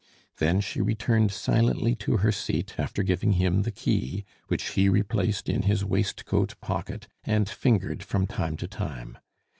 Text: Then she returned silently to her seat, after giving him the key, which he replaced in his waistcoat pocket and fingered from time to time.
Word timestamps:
Then 0.37 0.61
she 0.61 0.81
returned 0.81 1.31
silently 1.31 1.93
to 1.97 2.17
her 2.17 2.31
seat, 2.31 2.73
after 2.79 3.03
giving 3.03 3.33
him 3.33 3.61
the 3.61 3.69
key, 3.71 4.25
which 4.47 4.69
he 4.69 4.89
replaced 4.89 5.47
in 5.47 5.61
his 5.61 5.85
waistcoat 5.85 6.59
pocket 6.59 7.07
and 7.23 7.47
fingered 7.47 8.01
from 8.01 8.25
time 8.25 8.57
to 8.57 8.67
time. 8.67 9.19